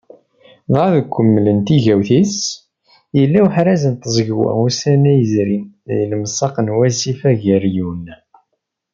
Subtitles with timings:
[0.71, 2.37] Dɣa, deg ukemmel n tigawt-is,
[3.17, 8.05] yella uḥraz n tẓegwa ussan-a yezrin di lemsaq n wasif Ageryun.